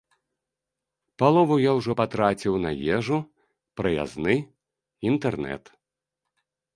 Палову 1.23 1.55
я 1.63 1.71
ўжо 1.79 1.91
патраціў 1.99 2.53
на 2.65 2.71
ежу, 2.95 3.17
праязны, 3.81 4.33
інтэрнэт. 5.13 5.63